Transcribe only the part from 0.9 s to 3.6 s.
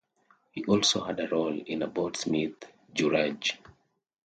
had a role in "About Smith Juraj".